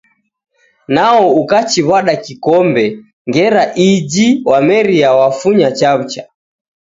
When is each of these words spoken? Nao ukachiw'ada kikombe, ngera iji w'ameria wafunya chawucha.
Nao 0.95 1.21
ukachiw'ada 1.41 2.13
kikombe, 2.25 2.83
ngera 3.29 3.63
iji 3.89 4.27
w'ameria 4.49 5.09
wafunya 5.19 5.67
chawucha. 5.77 6.21